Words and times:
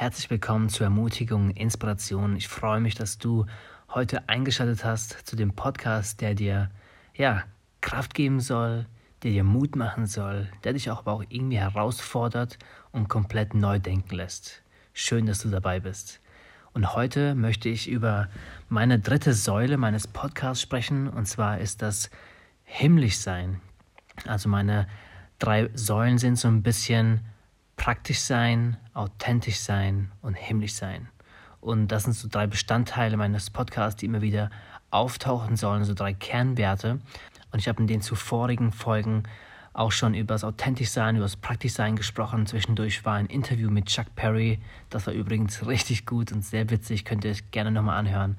Herzlich 0.00 0.30
willkommen 0.30 0.68
zur 0.68 0.84
Ermutigung, 0.84 1.50
Inspiration. 1.50 2.36
Ich 2.36 2.46
freue 2.46 2.78
mich, 2.78 2.94
dass 2.94 3.18
du 3.18 3.46
heute 3.88 4.28
eingeschaltet 4.28 4.84
hast 4.84 5.26
zu 5.26 5.34
dem 5.34 5.56
Podcast, 5.56 6.20
der 6.20 6.36
dir 6.36 6.70
ja 7.16 7.42
Kraft 7.80 8.14
geben 8.14 8.38
soll, 8.38 8.86
der 9.24 9.32
dir 9.32 9.42
Mut 9.42 9.74
machen 9.74 10.06
soll, 10.06 10.48
der 10.62 10.74
dich 10.74 10.88
auch 10.92 10.98
aber 10.98 11.14
auch 11.14 11.24
irgendwie 11.28 11.58
herausfordert 11.58 12.60
und 12.92 13.08
komplett 13.08 13.54
neu 13.54 13.80
denken 13.80 14.14
lässt. 14.14 14.62
Schön, 14.92 15.26
dass 15.26 15.40
du 15.40 15.48
dabei 15.48 15.80
bist. 15.80 16.20
Und 16.74 16.94
heute 16.94 17.34
möchte 17.34 17.68
ich 17.68 17.90
über 17.90 18.28
meine 18.68 19.00
dritte 19.00 19.34
Säule 19.34 19.78
meines 19.78 20.06
Podcasts 20.06 20.62
sprechen, 20.62 21.08
und 21.08 21.26
zwar 21.26 21.58
ist 21.58 21.82
das 21.82 22.08
himmlisch 22.62 23.18
sein. 23.18 23.60
Also 24.28 24.48
meine 24.48 24.86
drei 25.40 25.70
Säulen 25.74 26.18
sind 26.18 26.38
so 26.38 26.46
ein 26.46 26.62
bisschen 26.62 27.22
praktisch 27.78 28.20
sein, 28.20 28.76
authentisch 28.92 29.60
sein 29.60 30.10
und 30.20 30.34
himmlisch 30.34 30.74
sein. 30.74 31.08
Und 31.60 31.88
das 31.88 32.04
sind 32.04 32.12
so 32.12 32.28
drei 32.30 32.46
Bestandteile 32.46 33.16
meines 33.16 33.48
Podcasts, 33.48 33.98
die 33.98 34.06
immer 34.06 34.20
wieder 34.20 34.50
auftauchen 34.90 35.56
sollen, 35.56 35.84
so 35.84 35.94
drei 35.94 36.12
Kernwerte. 36.12 37.00
Und 37.50 37.58
ich 37.58 37.68
habe 37.68 37.80
in 37.80 37.86
den 37.86 38.02
zuvorigen 38.02 38.72
Folgen 38.72 39.22
auch 39.72 39.92
schon 39.92 40.14
über 40.14 40.34
das 40.34 40.44
authentisch 40.44 40.90
sein, 40.90 41.16
über 41.16 41.24
das 41.24 41.36
praktisch 41.36 41.72
sein 41.72 41.96
gesprochen. 41.96 42.46
Zwischendurch 42.46 43.04
war 43.04 43.14
ein 43.14 43.26
Interview 43.26 43.70
mit 43.70 43.86
Chuck 43.86 44.14
Perry. 44.16 44.58
Das 44.90 45.06
war 45.06 45.14
übrigens 45.14 45.66
richtig 45.66 46.04
gut 46.04 46.32
und 46.32 46.44
sehr 46.44 46.68
witzig. 46.70 47.04
Könnt 47.04 47.24
ihr 47.24 47.30
euch 47.30 47.50
gerne 47.52 47.70
nochmal 47.70 47.98
anhören. 47.98 48.36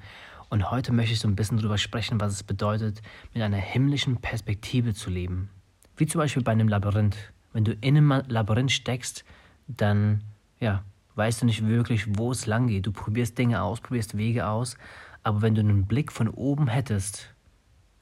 Und 0.50 0.70
heute 0.70 0.92
möchte 0.92 1.14
ich 1.14 1.20
so 1.20 1.28
ein 1.28 1.36
bisschen 1.36 1.56
darüber 1.56 1.78
sprechen, 1.78 2.20
was 2.20 2.32
es 2.32 2.42
bedeutet, 2.42 3.00
mit 3.32 3.42
einer 3.42 3.56
himmlischen 3.56 4.16
Perspektive 4.18 4.94
zu 4.94 5.08
leben. 5.08 5.48
Wie 5.96 6.06
zum 6.06 6.18
Beispiel 6.18 6.42
bei 6.42 6.52
einem 6.52 6.68
Labyrinth. 6.68 7.16
Wenn 7.52 7.64
du 7.64 7.72
in 7.72 7.96
einem 7.96 8.22
Labyrinth 8.28 8.72
steckst, 8.72 9.24
dann 9.66 10.22
ja, 10.60 10.84
weißt 11.16 11.42
du 11.42 11.46
nicht 11.46 11.66
wirklich, 11.66 12.06
wo 12.18 12.30
es 12.32 12.46
lang 12.46 12.68
geht. 12.68 12.86
Du 12.86 12.92
probierst 12.92 13.36
Dinge 13.38 13.62
aus, 13.62 13.80
probierst 13.80 14.16
Wege 14.16 14.46
aus, 14.46 14.76
aber 15.22 15.42
wenn 15.42 15.54
du 15.54 15.60
einen 15.60 15.86
Blick 15.86 16.12
von 16.12 16.28
oben 16.28 16.68
hättest, 16.68 17.34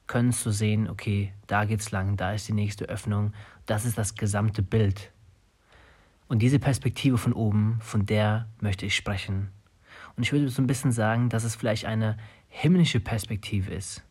könntest 0.07 0.45
du 0.45 0.51
sehen, 0.51 0.89
okay, 0.89 1.33
da 1.47 1.65
geht's 1.65 1.91
lang, 1.91 2.17
da 2.17 2.33
ist 2.33 2.47
die 2.47 2.53
nächste 2.53 2.85
Öffnung, 2.85 3.33
das 3.65 3.85
ist 3.85 3.97
das 3.97 4.15
gesamte 4.15 4.61
Bild. 4.61 5.11
Und 6.27 6.39
diese 6.41 6.59
Perspektive 6.59 7.17
von 7.17 7.33
oben, 7.33 7.77
von 7.81 8.05
der 8.05 8.47
möchte 8.61 8.85
ich 8.85 8.95
sprechen. 8.95 9.49
Und 10.15 10.23
ich 10.23 10.31
würde 10.31 10.49
so 10.49 10.61
ein 10.61 10.67
bisschen 10.67 10.91
sagen, 10.91 11.29
dass 11.29 11.43
es 11.43 11.55
vielleicht 11.55 11.85
eine 11.85 12.17
himmlische 12.47 12.99
Perspektive 12.99 13.73
ist. 13.73 14.03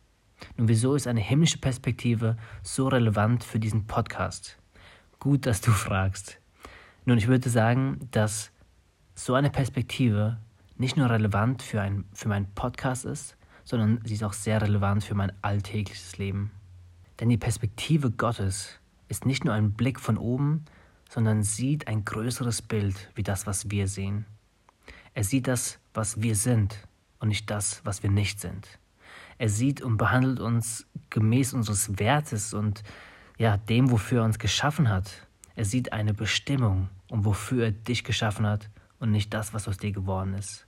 Nun, 0.57 0.67
wieso 0.67 0.95
ist 0.95 1.07
eine 1.07 1.19
himmlische 1.19 1.57
Perspektive 1.57 2.37
so 2.63 2.87
relevant 2.87 3.43
für 3.43 3.59
diesen 3.59 3.85
Podcast? 3.87 4.57
Gut, 5.19 5.45
dass 5.45 5.59
du 5.59 5.71
fragst. 5.71 6.39
Nun, 7.03 7.17
ich 7.17 7.27
würde 7.27 7.49
sagen, 7.49 8.07
dass 8.11 8.51
so 9.15 9.33
eine 9.33 9.49
Perspektive 9.49 10.37
nicht 10.77 10.95
nur 10.95 11.09
relevant 11.09 11.61
für, 11.61 11.81
ein, 11.81 12.05
für 12.13 12.29
meinen 12.29 12.47
Podcast 12.55 13.03
ist, 13.03 13.35
sondern 13.65 13.99
sie 14.05 14.13
ist 14.13 14.23
auch 14.23 14.31
sehr 14.31 14.61
relevant 14.61 15.03
für 15.03 15.15
mein 15.15 15.33
alltägliches 15.41 16.17
Leben. 16.17 16.51
Denn 17.19 17.27
die 17.27 17.37
Perspektive 17.37 18.11
Gottes 18.11 18.79
ist 19.09 19.25
nicht 19.25 19.43
nur 19.43 19.53
ein 19.53 19.73
Blick 19.73 19.99
von 19.99 20.17
oben, 20.17 20.63
sondern 21.09 21.43
sieht 21.43 21.89
ein 21.89 22.05
größeres 22.05 22.61
Bild 22.61 23.09
wie 23.15 23.23
das, 23.23 23.45
was 23.45 23.69
wir 23.69 23.89
sehen. 23.89 24.25
Er 25.13 25.25
sieht 25.25 25.47
das, 25.47 25.79
was 25.93 26.21
wir 26.21 26.35
sind 26.35 26.87
und 27.19 27.27
nicht 27.27 27.49
das, 27.49 27.81
was 27.83 28.03
wir 28.03 28.09
nicht 28.09 28.39
sind. 28.39 28.79
Er 29.37 29.49
sieht 29.49 29.81
und 29.81 29.97
behandelt 29.97 30.39
uns 30.39 30.87
gemäß 31.09 31.53
unseres 31.53 31.99
Wertes 31.99 32.53
und 32.53 32.83
ja, 33.39 33.57
dem, 33.57 33.89
wofür 33.89 34.19
er 34.19 34.25
uns 34.25 34.37
geschaffen 34.37 34.89
hat. 34.89 35.27
Er 35.55 35.65
sieht 35.65 35.93
eine 35.93 36.13
Bestimmung 36.13 36.89
und 37.07 37.25
wofür 37.25 37.65
er 37.65 37.71
dich 37.71 38.03
geschaffen 38.03 38.45
hat 38.45 38.69
und 38.99 39.11
nicht 39.11 39.33
das, 39.33 39.53
was 39.53 39.67
aus 39.67 39.77
dir 39.77 39.91
geworden 39.91 40.33
ist. 40.33 40.67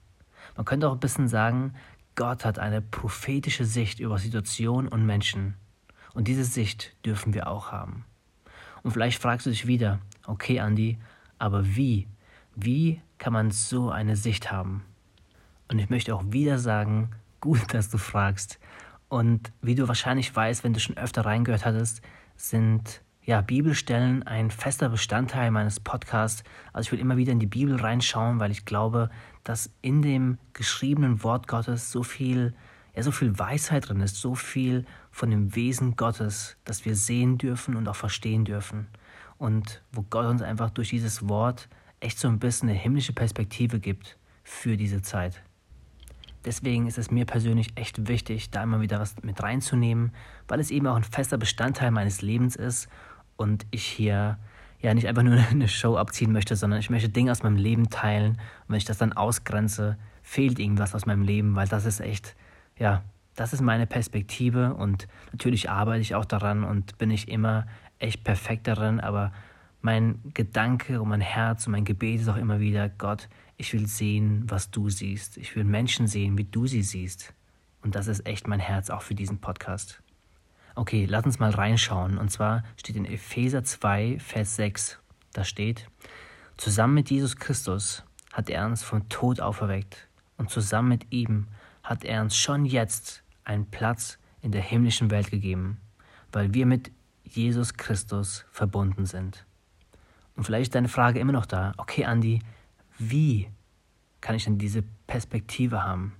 Man 0.55 0.65
könnte 0.65 0.87
auch 0.87 0.93
ein 0.93 0.99
bisschen 0.99 1.27
sagen, 1.27 1.73
Gott 2.15 2.45
hat 2.45 2.59
eine 2.59 2.81
prophetische 2.81 3.65
Sicht 3.65 3.99
über 3.99 4.17
Situationen 4.17 4.87
und 4.87 5.05
Menschen. 5.05 5.55
Und 6.13 6.27
diese 6.27 6.45
Sicht 6.45 6.95
dürfen 7.05 7.33
wir 7.33 7.47
auch 7.47 7.71
haben. 7.71 8.05
Und 8.83 8.91
vielleicht 8.91 9.21
fragst 9.21 9.45
du 9.45 9.49
dich 9.49 9.67
wieder, 9.67 9.99
okay, 10.25 10.59
Andi, 10.59 10.97
aber 11.39 11.75
wie? 11.75 12.07
Wie 12.55 13.01
kann 13.17 13.33
man 13.33 13.51
so 13.51 13.91
eine 13.91 14.15
Sicht 14.15 14.51
haben? 14.51 14.83
Und 15.67 15.79
ich 15.79 15.89
möchte 15.89 16.15
auch 16.15 16.23
wieder 16.27 16.57
sagen, 16.57 17.11
gut, 17.41 17.73
dass 17.73 17.89
du 17.89 17.97
fragst. 17.97 18.59
Und 19.09 19.51
wie 19.61 19.75
du 19.75 19.87
wahrscheinlich 19.87 20.33
weißt, 20.33 20.63
wenn 20.63 20.73
du 20.73 20.79
schon 20.79 20.97
öfter 20.97 21.25
reingehört 21.25 21.65
hattest, 21.65 22.01
sind 22.49 23.01
ja, 23.23 23.41
Bibelstellen 23.41 24.23
ein 24.23 24.49
fester 24.49 24.89
Bestandteil 24.89 25.51
meines 25.51 25.79
Podcasts. 25.79 26.43
Also 26.73 26.87
ich 26.87 26.91
will 26.91 26.99
immer 26.99 27.17
wieder 27.17 27.31
in 27.31 27.39
die 27.39 27.45
Bibel 27.45 27.75
reinschauen, 27.75 28.39
weil 28.39 28.51
ich 28.51 28.65
glaube, 28.65 29.09
dass 29.43 29.71
in 29.81 30.01
dem 30.01 30.37
geschriebenen 30.53 31.23
Wort 31.23 31.47
Gottes 31.47 31.91
so 31.91 32.03
viel, 32.03 32.53
ja, 32.95 33.03
so 33.03 33.11
viel 33.11 33.37
Weisheit 33.37 33.87
drin 33.87 34.01
ist, 34.01 34.17
so 34.17 34.33
viel 34.33 34.85
von 35.11 35.29
dem 35.29 35.55
Wesen 35.55 35.95
Gottes, 35.95 36.57
das 36.65 36.83
wir 36.83 36.95
sehen 36.95 37.37
dürfen 37.37 37.75
und 37.75 37.87
auch 37.87 37.95
verstehen 37.95 38.43
dürfen. 38.43 38.87
Und 39.37 39.81
wo 39.91 40.01
Gott 40.01 40.25
uns 40.25 40.41
einfach 40.41 40.71
durch 40.71 40.89
dieses 40.89 41.29
Wort 41.29 41.69
echt 41.99 42.17
so 42.17 42.27
ein 42.27 42.39
bisschen 42.39 42.69
eine 42.69 42.77
himmlische 42.77 43.13
Perspektive 43.13 43.79
gibt 43.79 44.17
für 44.43 44.77
diese 44.77 45.01
Zeit. 45.01 45.43
Deswegen 46.45 46.87
ist 46.87 46.97
es 46.97 47.11
mir 47.11 47.25
persönlich 47.25 47.69
echt 47.75 48.07
wichtig, 48.07 48.49
da 48.49 48.63
immer 48.63 48.81
wieder 48.81 48.99
was 48.99 49.15
mit 49.21 49.41
reinzunehmen, 49.41 50.11
weil 50.47 50.59
es 50.59 50.71
eben 50.71 50.87
auch 50.87 50.95
ein 50.95 51.03
fester 51.03 51.37
Bestandteil 51.37 51.91
meines 51.91 52.21
Lebens 52.21 52.55
ist 52.55 52.89
und 53.37 53.65
ich 53.71 53.83
hier 53.83 54.37
ja 54.79 54.93
nicht 54.93 55.07
einfach 55.07 55.23
nur 55.23 55.37
eine 55.51 55.67
Show 55.67 55.97
abziehen 55.97 56.31
möchte, 56.31 56.55
sondern 56.55 56.79
ich 56.79 56.89
möchte 56.89 57.09
Dinge 57.09 57.31
aus 57.31 57.43
meinem 57.43 57.57
Leben 57.57 57.89
teilen. 57.89 58.31
Und 58.31 58.69
wenn 58.69 58.77
ich 58.77 58.85
das 58.85 58.97
dann 58.97 59.13
ausgrenze, 59.13 59.97
fehlt 60.23 60.59
irgendwas 60.59 60.95
aus 60.95 61.05
meinem 61.05 61.23
Leben, 61.23 61.55
weil 61.55 61.67
das 61.67 61.85
ist 61.85 61.99
echt, 61.99 62.35
ja, 62.77 63.03
das 63.35 63.53
ist 63.53 63.61
meine 63.61 63.87
Perspektive 63.87 64.73
und 64.73 65.07
natürlich 65.31 65.69
arbeite 65.69 66.01
ich 66.01 66.15
auch 66.15 66.25
daran 66.25 66.63
und 66.63 66.97
bin 66.97 67.11
ich 67.11 67.27
immer 67.27 67.65
echt 67.99 68.23
perfekt 68.23 68.67
darin, 68.67 68.99
aber 68.99 69.31
mein 69.81 70.19
Gedanke 70.33 71.01
und 71.01 71.09
mein 71.09 71.21
Herz 71.21 71.65
und 71.65 71.71
mein 71.71 71.85
Gebet 71.85 72.21
ist 72.21 72.29
auch 72.29 72.37
immer 72.37 72.59
wieder, 72.59 72.89
Gott, 72.89 73.29
ich 73.57 73.73
will 73.73 73.87
sehen, 73.87 74.43
was 74.47 74.71
du 74.71 74.89
siehst. 74.89 75.37
Ich 75.37 75.55
will 75.55 75.63
Menschen 75.63 76.07
sehen, 76.07 76.37
wie 76.37 76.43
du 76.43 76.67
sie 76.67 76.83
siehst. 76.83 77.33
Und 77.81 77.95
das 77.95 78.07
ist 78.07 78.25
echt 78.25 78.47
mein 78.47 78.59
Herz 78.59 78.89
auch 78.89 79.01
für 79.01 79.15
diesen 79.15 79.39
Podcast. 79.39 80.01
Okay, 80.75 81.05
lass 81.05 81.25
uns 81.25 81.39
mal 81.39 81.51
reinschauen. 81.51 82.17
Und 82.17 82.31
zwar 82.31 82.63
steht 82.77 82.95
in 82.95 83.05
Epheser 83.05 83.63
2, 83.63 84.19
Vers 84.19 84.55
6, 84.55 84.99
da 85.33 85.43
steht, 85.43 85.87
zusammen 86.57 86.93
mit 86.93 87.09
Jesus 87.09 87.35
Christus 87.35 88.03
hat 88.31 88.49
er 88.49 88.65
uns 88.65 88.83
vom 88.83 89.09
Tod 89.09 89.41
auferweckt 89.41 90.07
und 90.37 90.49
zusammen 90.49 90.89
mit 90.89 91.11
ihm 91.11 91.47
hat 91.83 92.03
er 92.03 92.21
uns 92.21 92.37
schon 92.37 92.65
jetzt 92.65 93.23
einen 93.43 93.69
Platz 93.69 94.17
in 94.41 94.51
der 94.51 94.61
himmlischen 94.61 95.11
Welt 95.11 95.31
gegeben, 95.31 95.79
weil 96.31 96.53
wir 96.53 96.65
mit 96.65 96.91
Jesus 97.23 97.73
Christus 97.75 98.45
verbunden 98.51 99.05
sind. 99.05 99.45
Und 100.35 100.43
vielleicht 100.43 100.69
ist 100.69 100.75
deine 100.75 100.87
Frage 100.87 101.19
immer 101.19 101.33
noch 101.33 101.45
da, 101.45 101.73
okay 101.77 102.05
Andi, 102.05 102.39
wie 102.97 103.49
kann 104.21 104.35
ich 104.35 104.45
denn 104.45 104.57
diese 104.57 104.83
Perspektive 105.07 105.83
haben, 105.83 106.13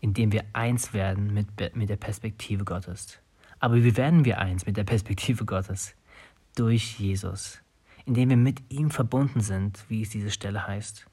indem 0.00 0.32
wir 0.32 0.44
eins 0.52 0.92
werden 0.92 1.32
mit, 1.32 1.48
mit 1.74 1.88
der 1.88 1.96
Perspektive 1.96 2.64
Gottes? 2.64 3.20
Aber 3.60 3.76
wie 3.76 3.96
werden 3.96 4.24
wir 4.24 4.38
eins 4.38 4.66
mit 4.66 4.76
der 4.76 4.84
Perspektive 4.84 5.44
Gottes? 5.44 5.94
Durch 6.56 6.98
Jesus, 6.98 7.60
indem 8.06 8.30
wir 8.30 8.36
mit 8.36 8.60
ihm 8.70 8.90
verbunden 8.90 9.40
sind, 9.40 9.84
wie 9.88 10.02
es 10.02 10.10
diese 10.10 10.30
Stelle 10.30 10.66
heißt. 10.66 11.06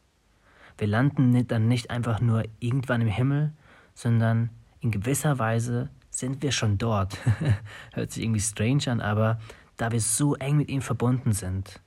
Wir 0.78 0.88
landen 0.88 1.48
dann 1.48 1.68
nicht 1.68 1.90
einfach 1.90 2.22
nur 2.22 2.44
irgendwann 2.60 3.02
im 3.02 3.08
Himmel, 3.08 3.54
sondern 3.94 4.50
in 4.80 4.92
gewisser 4.92 5.40
Weise 5.40 5.90
sind 6.10 6.42
wir 6.42 6.52
schon 6.52 6.78
dort. 6.78 7.18
Hört 7.94 8.12
sich 8.12 8.24
irgendwie 8.24 8.40
strange 8.40 8.88
an, 8.88 9.02
aber 9.02 9.40
da 9.76 9.92
wir 9.92 10.02
so 10.02 10.36
eng 10.36 10.58
mit 10.58 10.70
ihm 10.70 10.82
verbunden 10.82 11.34
sind, 11.34 11.82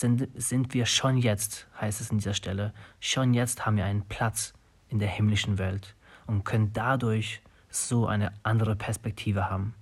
sind, 0.00 0.28
sind 0.34 0.74
wir 0.74 0.86
schon 0.86 1.16
jetzt, 1.18 1.68
heißt 1.80 2.00
es 2.00 2.10
in 2.10 2.18
dieser 2.18 2.34
Stelle, 2.34 2.72
schon 2.98 3.34
jetzt 3.34 3.66
haben 3.66 3.76
wir 3.76 3.84
einen 3.84 4.02
Platz 4.02 4.54
in 4.88 4.98
der 4.98 5.08
himmlischen 5.08 5.58
Welt 5.58 5.94
und 6.26 6.44
können 6.44 6.72
dadurch 6.72 7.42
so 7.68 8.06
eine 8.06 8.32
andere 8.42 8.76
Perspektive 8.76 9.48
haben 9.48 9.74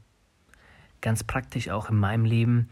ganz 1.01 1.25
praktisch 1.25 1.69
auch 1.69 1.91
in 1.91 1.97
meinem 1.97 2.25
Leben. 2.25 2.69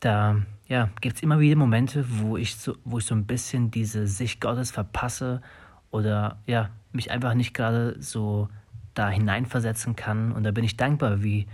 Da 0.00 0.42
ja, 0.66 0.90
gibt 1.00 1.16
es 1.16 1.22
immer 1.22 1.40
wieder 1.40 1.56
Momente, 1.56 2.04
wo 2.08 2.36
ich, 2.36 2.56
so, 2.56 2.76
wo 2.84 2.98
ich 2.98 3.04
so 3.04 3.14
ein 3.14 3.26
bisschen 3.26 3.70
diese 3.70 4.06
Sicht 4.06 4.40
Gottes 4.40 4.70
verpasse 4.70 5.42
oder 5.90 6.38
ja, 6.46 6.70
mich 6.92 7.10
einfach 7.10 7.34
nicht 7.34 7.54
gerade 7.54 8.00
so 8.00 8.48
da 8.94 9.08
hineinversetzen 9.08 9.96
kann. 9.96 10.32
Und 10.32 10.44
da 10.44 10.50
bin 10.50 10.64
ich 10.64 10.76
dankbar, 10.76 11.22
wie 11.22 11.46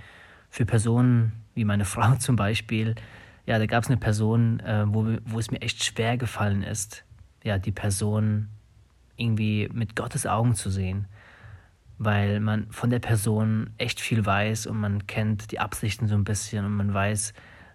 für 0.50 0.64
Personen 0.66 1.32
wie 1.54 1.64
meine 1.64 1.84
Frau 1.84 2.14
zum 2.18 2.36
Beispiel. 2.36 2.94
Ja, 3.46 3.58
da 3.58 3.66
gab 3.66 3.84
es 3.84 3.88
eine 3.88 3.98
Person, 3.98 4.60
äh, 4.60 4.84
wo, 4.88 5.06
wo 5.24 5.38
es 5.38 5.50
mir 5.50 5.62
echt 5.62 5.82
schwer 5.82 6.16
gefallen 6.16 6.62
ist, 6.62 7.04
ja, 7.44 7.58
die 7.58 7.72
Person 7.72 8.48
irgendwie 9.16 9.68
mit 9.72 9.96
Gottes 9.96 10.26
Augen 10.26 10.54
zu 10.54 10.68
sehen 10.68 11.06
weil 11.98 12.40
man 12.40 12.70
von 12.70 12.90
der 12.90 12.98
Person 12.98 13.70
echt 13.78 14.00
viel 14.00 14.24
weiß 14.24 14.66
und 14.66 14.78
man 14.78 15.06
kennt 15.06 15.50
die 15.50 15.60
Absichten 15.60 16.08
so 16.08 16.14
ein 16.14 16.24
bisschen 16.24 16.64
und 16.64 16.72
man 16.72 16.92
weiß, 16.92 17.32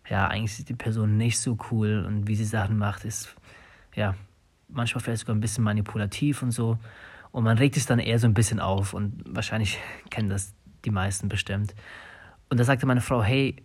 ja, 0.09 0.27
eigentlich 0.27 0.59
ist 0.59 0.69
die 0.69 0.75
Person 0.75 1.17
nicht 1.17 1.39
so 1.39 1.57
cool 1.71 2.03
und 2.05 2.27
wie 2.27 2.35
sie 2.35 2.45
Sachen 2.45 2.77
macht, 2.77 3.05
ist, 3.05 3.35
ja, 3.95 4.15
manchmal 4.67 5.03
vielleicht 5.03 5.21
sogar 5.21 5.35
ein 5.35 5.41
bisschen 5.41 5.63
manipulativ 5.63 6.43
und 6.43 6.51
so. 6.51 6.77
Und 7.31 7.43
man 7.43 7.57
regt 7.57 7.75
sich 7.75 7.85
dann 7.85 7.99
eher 7.99 8.19
so 8.19 8.27
ein 8.27 8.33
bisschen 8.33 8.59
auf 8.59 8.93
und 8.93 9.23
wahrscheinlich 9.25 9.79
kennen 10.09 10.29
das 10.29 10.53
die 10.85 10.91
meisten 10.91 11.27
bestimmt. 11.27 11.73
Und 12.49 12.59
da 12.59 12.63
sagte 12.63 12.85
meine 12.85 13.01
Frau, 13.01 13.23
hey, 13.23 13.55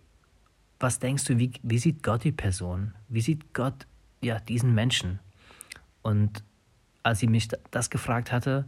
was 0.79 0.99
denkst 0.99 1.25
du, 1.25 1.37
wie, 1.37 1.51
wie 1.63 1.77
sieht 1.77 2.03
Gott 2.03 2.23
die 2.23 2.31
Person? 2.31 2.93
Wie 3.07 3.21
sieht 3.21 3.53
Gott 3.53 3.87
ja, 4.21 4.39
diesen 4.39 4.73
Menschen? 4.75 5.19
Und 6.01 6.43
als 7.03 7.19
sie 7.19 7.27
mich 7.27 7.49
das 7.71 7.89
gefragt 7.89 8.31
hatte, 8.31 8.65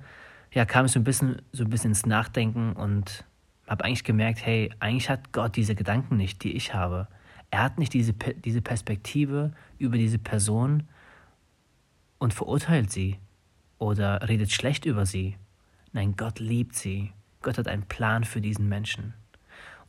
ja, 0.54 0.66
kam 0.66 0.86
ich 0.86 0.92
so 0.92 1.00
ein 1.00 1.04
bisschen, 1.04 1.42
so 1.52 1.64
ein 1.64 1.70
bisschen 1.70 1.92
ins 1.92 2.06
Nachdenken 2.06 2.74
und 2.74 3.26
habe 3.68 3.86
eigentlich 3.86 4.04
gemerkt, 4.04 4.44
hey, 4.44 4.72
eigentlich 4.80 5.10
hat 5.10 5.32
Gott 5.32 5.56
diese 5.56 5.76
Gedanken 5.76 6.18
nicht, 6.18 6.44
die 6.44 6.54
ich 6.54 6.74
habe. 6.74 7.08
Er 7.52 7.64
hat 7.64 7.78
nicht 7.78 7.94
diese, 7.94 8.14
diese 8.14 8.62
Perspektive 8.62 9.52
über 9.78 9.98
diese 9.98 10.18
Person 10.18 10.84
und 12.18 12.34
verurteilt 12.34 12.92
sie 12.92 13.18
oder 13.78 14.28
redet 14.28 14.52
schlecht 14.52 14.86
über 14.86 15.06
sie. 15.06 15.38
Nein, 15.94 16.16
Gott 16.16 16.40
liebt 16.40 16.76
sie. 16.76 17.12
Gott 17.42 17.58
hat 17.58 17.68
einen 17.68 17.84
Plan 17.84 18.24
für 18.24 18.42
diesen 18.42 18.68
Menschen. 18.68 19.14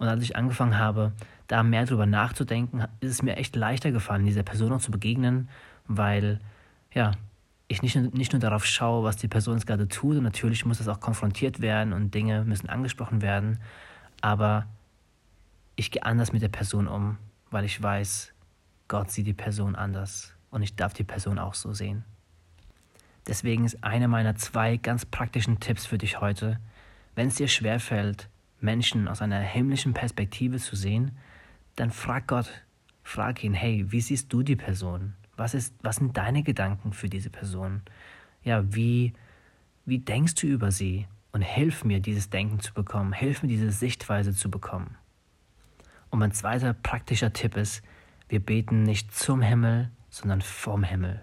Und 0.01 0.09
als 0.09 0.23
ich 0.23 0.35
angefangen 0.35 0.79
habe, 0.79 1.13
da 1.47 1.63
mehr 1.63 1.85
drüber 1.85 2.07
nachzudenken, 2.07 2.87
ist 3.01 3.11
es 3.11 3.23
mir 3.23 3.37
echt 3.37 3.55
leichter 3.55 3.93
gefallen, 3.93 4.25
dieser 4.25 4.43
Person 4.43 4.73
auch 4.73 4.81
zu 4.81 4.91
begegnen, 4.91 5.51
weil, 5.89 6.41
ja, 6.95 7.13
ich 7.69 7.83
nicht, 7.83 7.97
nicht 8.15 8.33
nur 8.33 8.41
darauf 8.41 8.65
schaue, 8.65 9.05
was 9.05 9.19
die 9.19 9.29
Person 9.29 9.57
jetzt 9.57 9.67
gerade 9.67 9.89
tut, 9.89 10.17
und 10.17 10.23
natürlich 10.23 10.65
muss 10.65 10.79
das 10.79 10.89
auch 10.89 11.01
konfrontiert 11.01 11.61
werden 11.61 11.93
und 11.93 12.15
Dinge 12.15 12.47
müssen 12.47 12.71
angesprochen 12.71 13.21
werden, 13.21 13.61
aber 14.23 14.65
ich 15.77 15.91
gehe 15.91 16.03
anders 16.03 16.33
mit 16.33 16.41
der 16.41 16.49
Person 16.49 16.89
um, 16.89 17.19
weil 17.51 17.67
ich 17.67 17.83
weiß, 17.83 18.33
Gott 18.89 19.11
sieht 19.11 19.27
die 19.27 19.35
Person 19.35 19.77
anders 19.77 20.33
und 20.51 20.63
ich 20.63 20.77
darf 20.77 20.95
die 20.95 21.05
Person 21.05 21.39
auch 21.39 21.53
so 21.53 21.75
sehen. 21.75 22.05
Deswegen 23.27 23.67
ist 23.67 23.85
einer 23.85 24.09
meiner 24.09 24.35
zwei 24.37 24.79
ganz 24.79 25.05
praktischen 25.05 25.61
Tipps 25.61 25.85
für 25.85 25.99
dich 25.99 26.23
heute, 26.23 26.59
wenn 27.15 27.29
es 27.29 27.35
dir 27.35 27.49
schwerfällt, 27.49 28.30
Menschen 28.61 29.09
aus 29.09 29.23
einer 29.23 29.41
himmlischen 29.41 29.95
Perspektive 29.95 30.59
zu 30.59 30.77
sehen, 30.77 31.13
dann 31.77 31.91
frag 31.91 32.27
Gott, 32.29 32.51
frag 33.03 33.43
ihn, 33.43 33.55
hey, 33.55 33.87
wie 33.91 34.01
siehst 34.01 34.33
du 34.33 34.43
die 34.43 34.57
Person? 34.57 35.15
Was, 35.37 35.55
ist, 35.55 35.75
was 35.83 35.97
sind 35.97 36.17
deine 36.17 36.43
Gedanken 36.43 36.93
für 36.93 37.09
diese 37.09 37.31
Person? 37.31 37.83
Ja, 38.43 38.75
wie, 38.75 39.15
wie 39.87 39.99
denkst 39.99 40.35
du 40.35 40.47
über 40.47 40.71
sie? 40.71 41.07
Und 41.33 41.43
hilf 41.43 41.85
mir, 41.85 42.01
dieses 42.01 42.29
Denken 42.29 42.61
zu 42.61 42.75
bekommen, 42.75 43.13
hilf 43.13 43.43
mir, 43.43 43.49
diese 43.49 43.71
Sichtweise 43.71 44.35
zu 44.35 44.51
bekommen. 44.51 44.97
Und 46.11 46.19
mein 46.19 46.33
zweiter 46.33 46.73
praktischer 46.73 47.33
Tipp 47.33 47.57
ist, 47.57 47.83
wir 48.29 48.41
beten 48.41 48.83
nicht 48.83 49.15
zum 49.15 49.41
Himmel, 49.41 49.91
sondern 50.09 50.43
vom 50.43 50.83
Himmel. 50.83 51.23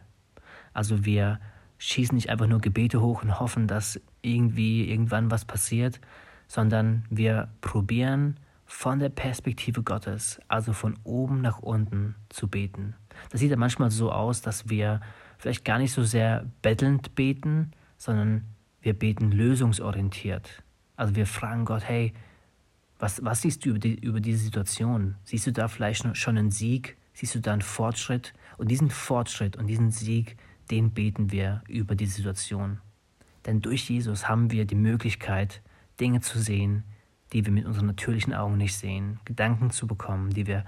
Also 0.73 1.05
wir 1.05 1.39
schießen 1.77 2.15
nicht 2.15 2.29
einfach 2.29 2.47
nur 2.47 2.61
Gebete 2.61 3.01
hoch 3.01 3.21
und 3.23 3.39
hoffen, 3.39 3.67
dass 3.67 3.99
irgendwie 4.21 4.89
irgendwann 4.89 5.29
was 5.29 5.45
passiert, 5.45 5.99
sondern 6.47 7.05
wir 7.09 7.49
probieren 7.61 8.39
von 8.65 8.99
der 8.99 9.09
Perspektive 9.09 9.83
Gottes, 9.83 10.39
also 10.47 10.73
von 10.73 10.97
oben 11.03 11.41
nach 11.41 11.59
unten 11.59 12.15
zu 12.29 12.47
beten. 12.47 12.95
Das 13.29 13.39
sieht 13.39 13.51
ja 13.51 13.57
manchmal 13.57 13.91
so 13.91 14.11
aus, 14.11 14.41
dass 14.41 14.69
wir 14.69 15.01
vielleicht 15.37 15.65
gar 15.65 15.79
nicht 15.79 15.93
so 15.93 16.03
sehr 16.03 16.45
bettelnd 16.61 17.15
beten, 17.15 17.71
sondern 17.97 18.43
wir 18.81 18.93
beten 18.93 19.31
lösungsorientiert. 19.31 20.63
Also 20.95 21.15
wir 21.15 21.25
fragen 21.25 21.65
Gott, 21.65 21.83
hey, 21.87 22.13
was, 22.99 23.23
was 23.23 23.41
siehst 23.41 23.63
du 23.65 23.69
über, 23.69 23.79
die, 23.79 23.95
über 23.95 24.19
diese 24.19 24.39
Situation? 24.39 25.15
Siehst 25.23 25.47
du 25.47 25.51
da 25.51 25.67
vielleicht 25.67 26.17
schon 26.17 26.37
einen 26.37 26.51
Sieg? 26.51 26.97
Siehst 27.13 27.35
du 27.35 27.39
da 27.39 27.53
einen 27.53 27.61
Fortschritt? 27.61 28.33
Und 28.57 28.69
diesen 28.69 28.89
Fortschritt 28.89 29.55
und 29.55 29.67
diesen 29.67 29.91
Sieg, 29.91 30.37
den 30.71 30.91
beten 30.91 31.31
wir 31.31 31.61
über 31.67 31.95
die 31.95 32.05
Situation. 32.05 32.79
Denn 33.45 33.61
durch 33.61 33.89
Jesus 33.89 34.27
haben 34.27 34.51
wir 34.51 34.65
die 34.65 34.75
Möglichkeit, 34.75 35.61
Dinge 35.99 36.21
zu 36.21 36.39
sehen, 36.39 36.83
die 37.33 37.45
wir 37.45 37.51
mit 37.51 37.65
unseren 37.65 37.87
natürlichen 37.87 38.33
Augen 38.33 38.57
nicht 38.57 38.75
sehen, 38.75 39.19
Gedanken 39.25 39.71
zu 39.71 39.87
bekommen, 39.87 40.29
die 40.31 40.47
wir 40.47 40.65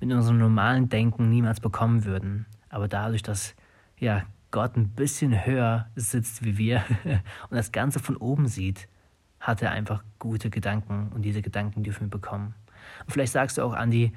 mit 0.00 0.12
unserem 0.12 0.38
normalen 0.38 0.88
Denken 0.88 1.30
niemals 1.30 1.60
bekommen 1.60 2.04
würden. 2.04 2.46
Aber 2.68 2.88
dadurch, 2.88 3.22
dass 3.22 3.54
ja, 3.98 4.24
Gott 4.50 4.76
ein 4.76 4.88
bisschen 4.88 5.46
höher 5.46 5.86
sitzt 5.96 6.44
wie 6.44 6.58
wir 6.58 6.84
und 7.04 7.56
das 7.56 7.72
Ganze 7.72 7.98
von 7.98 8.16
oben 8.16 8.46
sieht, 8.46 8.88
hat 9.40 9.62
er 9.62 9.72
einfach 9.72 10.04
gute 10.18 10.50
Gedanken 10.50 11.10
und 11.14 11.22
diese 11.22 11.42
Gedanken 11.42 11.82
dürfen 11.82 12.02
wir 12.02 12.10
bekommen. 12.10 12.54
Und 13.06 13.12
vielleicht 13.12 13.32
sagst 13.32 13.58
du 13.58 13.62
auch, 13.62 13.72
Andi, 13.72 14.12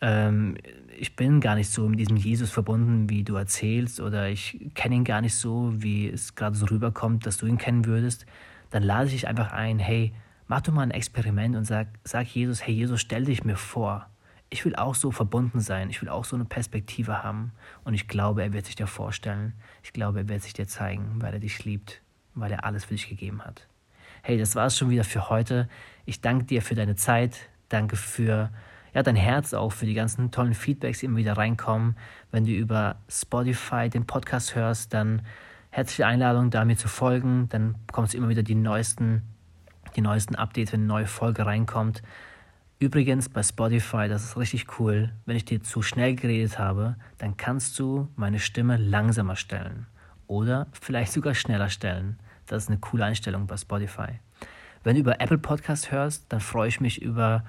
ähm, 0.00 0.56
ich 0.98 1.16
bin 1.16 1.40
gar 1.40 1.54
nicht 1.54 1.70
so 1.70 1.88
mit 1.88 1.98
diesem 1.98 2.16
Jesus 2.16 2.50
verbunden, 2.50 3.08
wie 3.08 3.22
du 3.22 3.36
erzählst, 3.36 4.00
oder 4.00 4.28
ich 4.28 4.70
kenne 4.74 4.96
ihn 4.96 5.04
gar 5.04 5.20
nicht 5.20 5.34
so, 5.34 5.72
wie 5.76 6.08
es 6.08 6.34
gerade 6.34 6.56
so 6.56 6.66
rüberkommt, 6.66 7.26
dass 7.26 7.38
du 7.38 7.46
ihn 7.46 7.58
kennen 7.58 7.86
würdest, 7.86 8.26
dann 8.70 8.82
lade 8.82 9.06
ich 9.06 9.12
dich 9.12 9.28
einfach 9.28 9.52
ein, 9.52 9.78
hey, 9.78 10.12
mach 10.46 10.62
doch 10.62 10.72
mal 10.72 10.82
ein 10.82 10.90
Experiment 10.90 11.56
und 11.56 11.64
sag, 11.64 11.88
sag 12.04 12.26
Jesus, 12.26 12.66
hey 12.66 12.74
Jesus, 12.74 13.00
stell 13.00 13.24
dich 13.24 13.44
mir 13.44 13.56
vor. 13.56 14.06
Ich 14.48 14.64
will 14.64 14.74
auch 14.74 14.96
so 14.96 15.12
verbunden 15.12 15.60
sein, 15.60 15.90
ich 15.90 16.02
will 16.02 16.08
auch 16.08 16.24
so 16.24 16.34
eine 16.34 16.44
Perspektive 16.44 17.22
haben 17.22 17.52
und 17.84 17.94
ich 17.94 18.08
glaube, 18.08 18.42
er 18.42 18.52
wird 18.52 18.66
sich 18.66 18.74
dir 18.74 18.88
vorstellen. 18.88 19.52
Ich 19.82 19.92
glaube, 19.92 20.20
er 20.20 20.28
wird 20.28 20.42
sich 20.42 20.54
dir 20.54 20.66
zeigen, 20.66 21.16
weil 21.20 21.34
er 21.34 21.38
dich 21.38 21.64
liebt, 21.64 22.00
weil 22.34 22.50
er 22.50 22.64
alles 22.64 22.84
für 22.84 22.94
dich 22.94 23.08
gegeben 23.08 23.42
hat. 23.42 23.68
Hey, 24.22 24.38
das 24.38 24.56
war 24.56 24.66
es 24.66 24.76
schon 24.76 24.90
wieder 24.90 25.04
für 25.04 25.30
heute. 25.30 25.68
Ich 26.04 26.20
danke 26.20 26.46
dir 26.46 26.62
für 26.62 26.74
deine 26.74 26.96
Zeit, 26.96 27.48
danke 27.68 27.96
für 27.96 28.50
ja, 28.92 29.02
dein 29.02 29.16
Herz 29.16 29.54
auch 29.54 29.72
für 29.72 29.86
die 29.86 29.94
ganzen 29.94 30.30
tollen 30.30 30.54
Feedbacks, 30.54 30.98
die 30.98 31.06
immer 31.06 31.18
wieder 31.18 31.36
reinkommen. 31.36 31.96
Wenn 32.32 32.44
du 32.44 32.50
über 32.50 32.96
Spotify 33.08 33.88
den 33.88 34.06
Podcast 34.06 34.54
hörst, 34.54 34.92
dann 34.92 35.22
herzliche 35.70 36.06
Einladung, 36.06 36.50
da 36.50 36.64
mir 36.64 36.76
zu 36.76 36.88
folgen. 36.88 37.48
Dann 37.48 37.76
bekommst 37.86 38.12
du 38.12 38.18
immer 38.18 38.28
wieder 38.28 38.42
die 38.42 38.54
neuesten, 38.54 39.22
die 39.96 40.00
neuesten 40.00 40.34
Updates, 40.34 40.72
wenn 40.72 40.80
eine 40.80 40.88
neue 40.88 41.06
Folge 41.06 41.46
reinkommt. 41.46 42.02
Übrigens 42.78 43.28
bei 43.28 43.42
Spotify, 43.42 44.08
das 44.08 44.24
ist 44.24 44.36
richtig 44.38 44.78
cool, 44.78 45.12
wenn 45.26 45.36
ich 45.36 45.44
dir 45.44 45.62
zu 45.62 45.82
schnell 45.82 46.14
geredet 46.14 46.58
habe, 46.58 46.96
dann 47.18 47.36
kannst 47.36 47.78
du 47.78 48.08
meine 48.16 48.38
Stimme 48.38 48.78
langsamer 48.78 49.36
stellen 49.36 49.86
oder 50.26 50.66
vielleicht 50.72 51.12
sogar 51.12 51.34
schneller 51.34 51.68
stellen. 51.68 52.18
Das 52.46 52.62
ist 52.62 52.68
eine 52.70 52.78
coole 52.78 53.04
Einstellung 53.04 53.46
bei 53.46 53.58
Spotify. 53.58 54.20
Wenn 54.82 54.94
du 54.94 55.00
über 55.00 55.20
Apple 55.20 55.36
Podcast 55.36 55.92
hörst, 55.92 56.32
dann 56.32 56.40
freue 56.40 56.68
ich 56.68 56.80
mich 56.80 57.02
über 57.02 57.44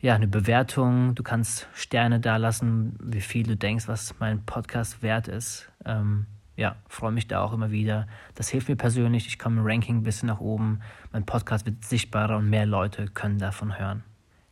ja, 0.00 0.16
eine 0.16 0.26
Bewertung. 0.26 1.14
Du 1.14 1.22
kannst 1.22 1.68
Sterne 1.74 2.18
da 2.18 2.36
lassen, 2.36 2.98
wie 3.00 3.20
viel 3.20 3.46
du 3.46 3.56
denkst, 3.56 3.86
was 3.86 4.18
mein 4.18 4.44
Podcast 4.44 5.00
wert 5.00 5.28
ist. 5.28 5.70
Ähm, 5.84 6.26
ja, 6.56 6.76
freue 6.88 7.12
mich 7.12 7.28
da 7.28 7.42
auch 7.42 7.52
immer 7.52 7.70
wieder. 7.70 8.06
Das 8.34 8.48
hilft 8.48 8.68
mir 8.68 8.76
persönlich. 8.76 9.26
Ich 9.26 9.38
komme 9.38 9.60
im 9.60 9.66
Ranking 9.66 9.98
ein 9.98 10.02
bisschen 10.02 10.28
nach 10.28 10.40
oben. 10.40 10.80
Mein 11.12 11.24
Podcast 11.24 11.66
wird 11.66 11.84
sichtbarer 11.84 12.36
und 12.38 12.50
mehr 12.50 12.66
Leute 12.66 13.06
können 13.06 13.38
davon 13.38 13.78
hören. 13.78 14.04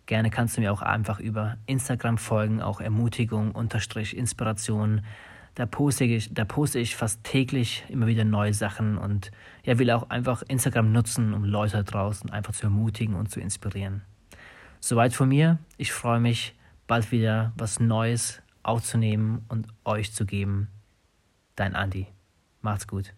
Gerne 0.06 0.30
kannst 0.30 0.56
du 0.56 0.60
mir 0.60 0.72
auch 0.72 0.82
einfach 0.82 1.20
über 1.20 1.56
Instagram 1.66 2.18
folgen, 2.18 2.62
auch 2.62 2.80
Ermutigung, 2.80 3.52
Unterstrich, 3.52 4.16
Inspiration. 4.16 5.02
Da 5.54 5.66
poste, 5.66 6.04
ich, 6.04 6.32
da 6.32 6.44
poste 6.44 6.78
ich 6.78 6.96
fast 6.96 7.22
täglich 7.22 7.84
immer 7.88 8.06
wieder 8.06 8.24
neue 8.24 8.54
Sachen 8.54 8.98
und 8.98 9.30
ja, 9.62 9.78
will 9.78 9.90
auch 9.90 10.10
einfach 10.10 10.42
Instagram 10.48 10.90
nutzen, 10.90 11.34
um 11.34 11.44
Leute 11.44 11.84
draußen 11.84 12.30
einfach 12.30 12.52
zu 12.52 12.64
ermutigen 12.64 13.14
und 13.14 13.30
zu 13.30 13.40
inspirieren. 13.40 14.02
Soweit 14.80 15.12
von 15.12 15.28
mir. 15.28 15.58
Ich 15.76 15.92
freue 15.92 16.20
mich, 16.20 16.54
bald 16.86 17.12
wieder 17.12 17.52
was 17.56 17.78
Neues 17.78 18.42
aufzunehmen 18.62 19.44
und 19.48 19.68
euch 19.84 20.12
zu 20.12 20.24
geben. 20.24 20.68
Dein 21.56 21.74
Andi. 21.74 22.06
Macht's 22.62 22.86
gut. 22.86 23.14